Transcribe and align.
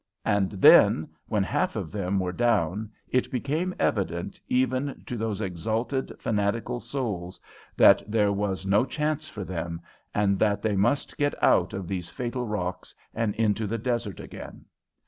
And 0.25 0.53
then 0.53 1.09
when 1.27 1.43
half 1.43 1.75
of 1.75 1.91
them 1.91 2.19
were 2.19 2.31
down 2.31 2.89
it 3.09 3.29
became 3.29 3.75
evident, 3.79 4.41
even 4.49 5.03
to 5.05 5.15
those 5.15 5.41
exalted 5.41 6.11
fanatical 6.17 6.79
souls, 6.79 7.39
that 7.77 8.01
there 8.07 8.31
was 8.33 8.65
no 8.65 8.83
chance 8.83 9.27
for 9.29 9.43
them, 9.43 9.79
and 10.11 10.39
that 10.39 10.63
they 10.63 10.75
must 10.75 11.19
get 11.19 11.35
out 11.43 11.71
of 11.73 11.87
these 11.87 12.09
fatal 12.09 12.47
rocks 12.47 12.95
and 13.13 13.35
into 13.35 13.67
the 13.67 13.77
desert 13.77 14.19
again. 14.19 14.65